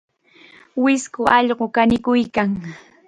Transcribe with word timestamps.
Wisku 0.83 1.21
allqu 1.37 1.65
kanikuykan. 1.75 2.49